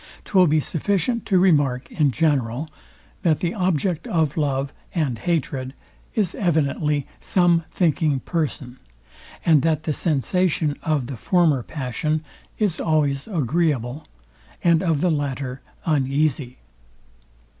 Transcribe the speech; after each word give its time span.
Twill 0.25 0.47
be 0.47 0.59
sufficient 0.59 1.27
to 1.27 1.37
remark 1.37 1.91
in 1.91 2.09
general, 2.09 2.67
that 3.21 3.39
the 3.39 3.53
object 3.53 4.07
of 4.07 4.35
love 4.35 4.73
and 4.95 5.19
hatred 5.19 5.75
is 6.15 6.33
evidently 6.33 7.05
some 7.19 7.65
thinking 7.69 8.19
person; 8.21 8.79
and 9.45 9.61
that 9.61 9.83
the 9.83 9.93
sensation 9.93 10.75
of 10.81 11.05
the 11.05 11.17
former 11.17 11.61
passion 11.61 12.23
is 12.57 12.79
always 12.79 13.27
agreeable, 13.27 14.07
and 14.63 14.81
of 14.81 15.01
the 15.01 15.11
latter 15.11 15.61
uneasy. 15.85 16.57